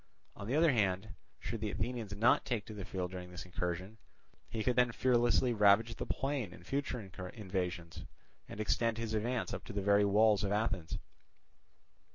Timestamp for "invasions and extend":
6.99-8.97